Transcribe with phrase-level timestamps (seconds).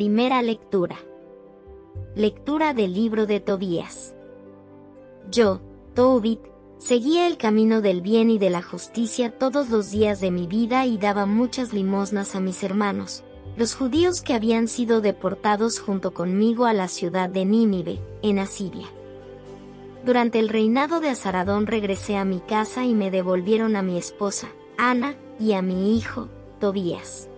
[0.00, 0.96] Primera lectura.
[2.14, 4.14] Lectura del libro de Tobías.
[5.30, 5.60] Yo,
[5.92, 6.40] Tobit,
[6.78, 10.86] seguía el camino del bien y de la justicia todos los días de mi vida
[10.86, 13.24] y daba muchas limosnas a mis hermanos,
[13.58, 18.86] los judíos que habían sido deportados junto conmigo a la ciudad de Nínive, en Asiria.
[20.06, 24.48] Durante el reinado de Azaradón regresé a mi casa y me devolvieron a mi esposa,
[24.78, 27.28] Ana, y a mi hijo, Tobías.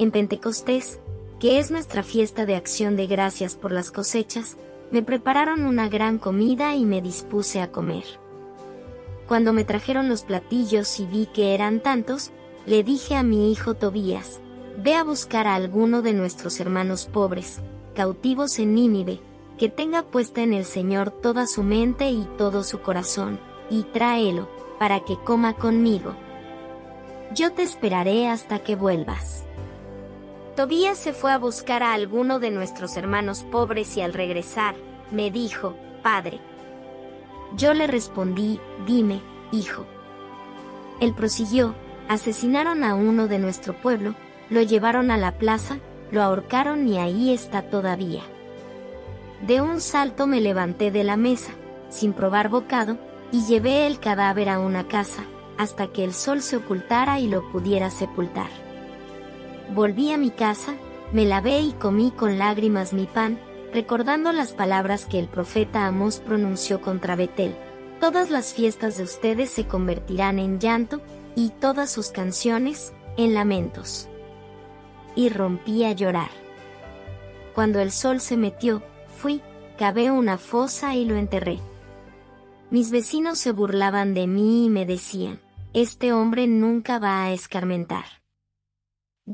[0.00, 0.98] En Pentecostés,
[1.42, 4.56] que es nuestra fiesta de acción de gracias por las cosechas,
[4.92, 8.04] me prepararon una gran comida y me dispuse a comer.
[9.26, 12.30] Cuando me trajeron los platillos y vi que eran tantos,
[12.64, 14.38] le dije a mi hijo Tobías,
[14.78, 17.60] ve a buscar a alguno de nuestros hermanos pobres,
[17.96, 19.18] cautivos en Nínive,
[19.58, 24.48] que tenga puesta en el Señor toda su mente y todo su corazón, y tráelo,
[24.78, 26.14] para que coma conmigo.
[27.34, 29.42] Yo te esperaré hasta que vuelvas.
[30.56, 34.74] Tobías se fue a buscar a alguno de nuestros hermanos pobres y al regresar,
[35.10, 36.40] me dijo, Padre.
[37.56, 39.86] Yo le respondí, dime, hijo.
[41.00, 41.74] Él prosiguió,
[42.08, 44.14] asesinaron a uno de nuestro pueblo,
[44.50, 45.78] lo llevaron a la plaza,
[46.10, 48.22] lo ahorcaron y ahí está todavía.
[49.46, 51.52] De un salto me levanté de la mesa,
[51.88, 52.98] sin probar bocado,
[53.30, 55.24] y llevé el cadáver a una casa,
[55.56, 58.50] hasta que el sol se ocultara y lo pudiera sepultar.
[59.70, 60.74] Volví a mi casa,
[61.12, 63.38] me lavé y comí con lágrimas mi pan,
[63.72, 67.54] recordando las palabras que el profeta Amós pronunció contra Betel.
[68.00, 71.00] Todas las fiestas de ustedes se convertirán en llanto,
[71.34, 74.08] y todas sus canciones, en lamentos.
[75.14, 76.30] Y rompí a llorar.
[77.54, 78.82] Cuando el sol se metió,
[79.16, 79.40] fui,
[79.78, 81.58] cavé una fosa y lo enterré.
[82.70, 85.40] Mis vecinos se burlaban de mí y me decían,
[85.74, 88.21] este hombre nunca va a escarmentar.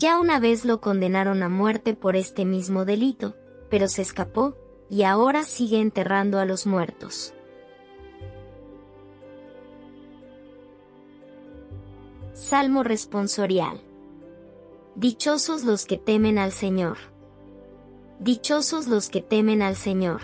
[0.01, 3.35] Ya una vez lo condenaron a muerte por este mismo delito,
[3.69, 4.55] pero se escapó,
[4.89, 7.35] y ahora sigue enterrando a los muertos.
[12.33, 13.81] Salmo responsorial.
[14.95, 16.99] Dichosos los que temen al Señor.
[18.21, 20.21] Dichosos los que temen al Señor.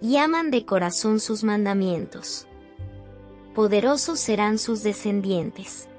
[0.00, 2.48] Y aman de corazón sus mandamientos.
[3.54, 5.90] Poderosos serán sus descendientes.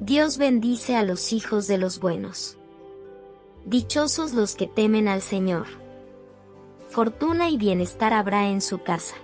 [0.00, 2.58] Dios bendice a los hijos de los buenos.
[3.64, 5.66] Dichosos los que temen al Señor.
[6.90, 9.16] Fortuna y bienestar habrá en su casa.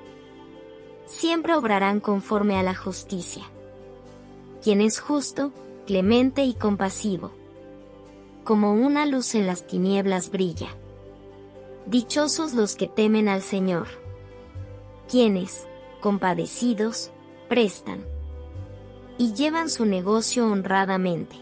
[1.05, 3.45] Siempre obrarán conforme a la justicia.
[4.63, 5.53] Quien es justo,
[5.87, 7.33] clemente y compasivo.
[8.43, 10.69] Como una luz en las tinieblas brilla.
[11.85, 13.89] Dichosos los que temen al Señor.
[15.07, 15.67] Quienes,
[16.01, 17.11] compadecidos,
[17.51, 18.12] prestan
[19.19, 21.37] y llevan su negocio honradamente.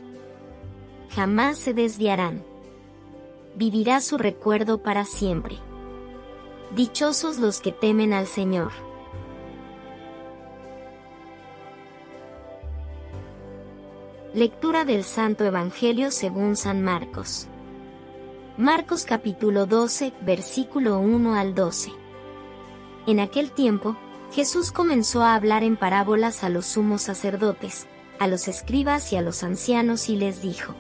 [1.11, 2.45] Jamás se desviarán.
[3.55, 5.57] Vivirá su recuerdo para siempre.
[6.75, 8.71] Dichosos los que temen al Señor.
[14.33, 17.49] Lectura del Santo Evangelio según San Marcos.
[18.57, 21.91] Marcos capítulo 12, versículo 1 al 12.
[23.09, 23.97] En aquel tiempo,
[24.33, 27.89] Jesús comenzó a hablar en parábolas a los sumos sacerdotes,
[28.21, 30.75] a los escribas y a los ancianos y les dijo,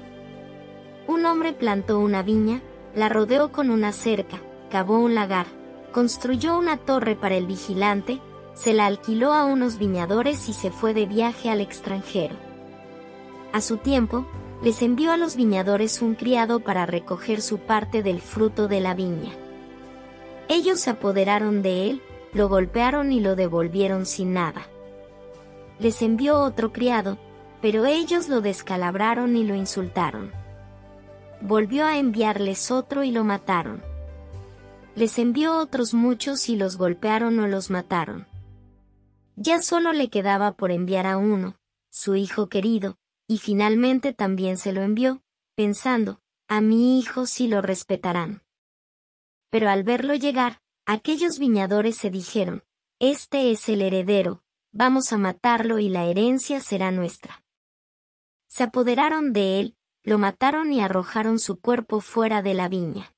[1.08, 2.62] Un hombre plantó una viña,
[2.94, 5.46] la rodeó con una cerca, cavó un lagar,
[5.92, 8.20] construyó una torre para el vigilante,
[8.54, 12.36] se la alquiló a unos viñadores y se fue de viaje al extranjero.
[13.52, 14.26] A su tiempo,
[14.62, 18.94] les envió a los viñadores un criado para recoger su parte del fruto de la
[18.94, 19.32] viña.
[20.48, 22.02] Ellos se apoderaron de él,
[22.32, 24.66] lo golpearon y lo devolvieron sin nada.
[25.78, 27.18] Les envió otro criado,
[27.60, 30.32] pero ellos lo descalabraron y lo insultaron.
[31.40, 33.82] Volvió a enviarles otro y lo mataron.
[34.94, 38.26] Les envió otros muchos y los golpearon o los mataron.
[39.36, 41.56] Ya solo le quedaba por enviar a uno,
[41.88, 45.22] su hijo querido, y finalmente también se lo envió,
[45.54, 48.42] pensando, a mi hijo sí lo respetarán.
[49.48, 52.64] Pero al verlo llegar, aquellos viñadores se dijeron,
[52.98, 54.42] Este es el heredero,
[54.72, 57.44] vamos a matarlo y la herencia será nuestra.
[58.48, 63.14] Se apoderaron de él, lo mataron y arrojaron su cuerpo fuera de la viña.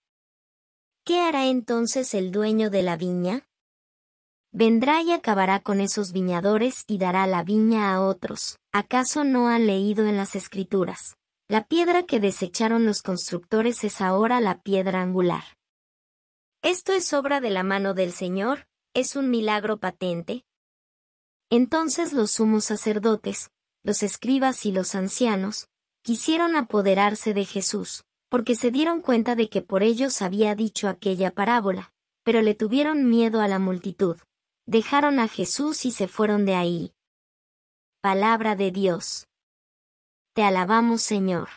[1.02, 3.48] ¿Qué hará entonces el dueño de la viña?
[4.50, 8.58] Vendrá y acabará con esos viñadores y dará la viña a otros.
[8.70, 11.16] ¿Acaso no han leído en las escrituras?
[11.48, 15.44] La piedra que desecharon los constructores es ahora la piedra angular.
[16.62, 18.66] ¿Esto es obra de la mano del Señor?
[18.94, 20.44] ¿Es un milagro patente?
[21.50, 23.50] Entonces los sumos sacerdotes,
[23.82, 25.68] los escribas y los ancianos,
[26.02, 31.30] quisieron apoderarse de Jesús, porque se dieron cuenta de que por ellos había dicho aquella
[31.30, 31.92] parábola,
[32.22, 34.16] pero le tuvieron miedo a la multitud
[34.66, 36.94] dejaron a Jesús y se fueron de ahí.
[38.00, 39.26] Palabra de Dios.
[40.34, 41.48] Te alabamos Señor.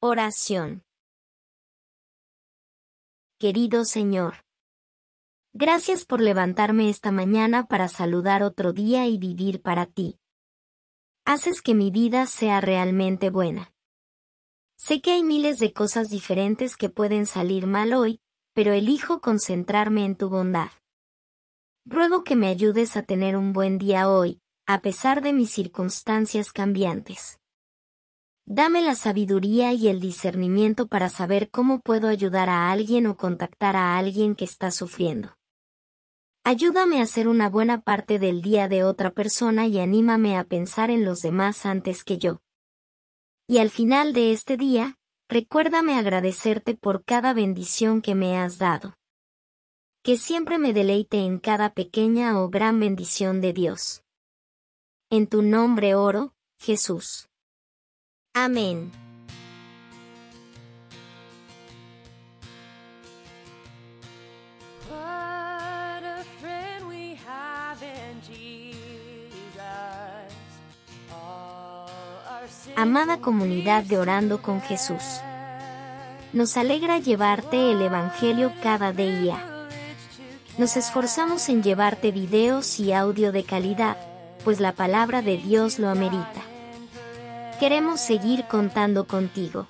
[0.00, 0.85] Oración.
[3.38, 4.46] Querido Señor.
[5.52, 10.18] Gracias por levantarme esta mañana para saludar otro día y vivir para ti.
[11.26, 13.74] Haces que mi vida sea realmente buena.
[14.78, 18.22] Sé que hay miles de cosas diferentes que pueden salir mal hoy,
[18.54, 20.70] pero elijo concentrarme en tu bondad.
[21.84, 26.52] Ruego que me ayudes a tener un buen día hoy, a pesar de mis circunstancias
[26.52, 27.38] cambiantes.
[28.48, 33.74] Dame la sabiduría y el discernimiento para saber cómo puedo ayudar a alguien o contactar
[33.74, 35.36] a alguien que está sufriendo.
[36.44, 40.92] Ayúdame a hacer una buena parte del día de otra persona y anímame a pensar
[40.92, 42.40] en los demás antes que yo.
[43.48, 44.96] Y al final de este día,
[45.28, 48.94] recuérdame agradecerte por cada bendición que me has dado.
[50.04, 54.04] Que siempre me deleite en cada pequeña o gran bendición de Dios.
[55.10, 57.28] En tu nombre oro, Jesús.
[58.38, 58.92] Amén.
[72.76, 75.02] Amada comunidad de Orando con Jesús.
[76.34, 79.42] Nos alegra llevarte el Evangelio cada día.
[80.58, 83.96] Nos esforzamos en llevarte videos y audio de calidad,
[84.44, 86.42] pues la palabra de Dios lo amerita.
[87.58, 89.66] Queremos seguir contando contigo.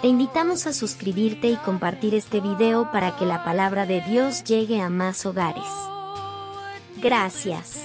[0.00, 4.80] Te invitamos a suscribirte y compartir este video para que la palabra de Dios llegue
[4.80, 5.66] a más hogares.
[6.98, 7.84] Gracias.